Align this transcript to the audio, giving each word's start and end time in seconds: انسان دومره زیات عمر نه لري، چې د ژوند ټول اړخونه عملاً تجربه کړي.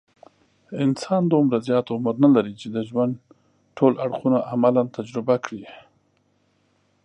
انسان 0.85 1.21
دومره 1.31 1.57
زیات 1.67 1.87
عمر 1.95 2.15
نه 2.23 2.29
لري، 2.35 2.53
چې 2.61 2.67
د 2.75 2.77
ژوند 2.89 3.13
ټول 3.77 3.93
اړخونه 4.05 4.39
عملاً 4.53 4.83
تجربه 4.97 5.35
کړي. 5.45 5.63